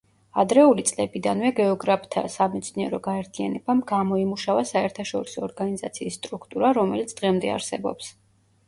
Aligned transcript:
ადრეული 0.43 0.85
წლებიდანვე 0.91 1.51
გეოგრაფთა 1.59 2.23
სამეცნიერო 2.37 3.01
გაერთიანებამ 3.09 3.85
გამოიმუშავა 3.93 4.67
საერთაშორისო 4.73 5.45
ორგანიზაციის 5.51 6.21
სტრუქტურა, 6.23 6.75
რომელიც 6.83 7.17
დღემდე 7.23 7.59
არსებობს. 7.61 8.13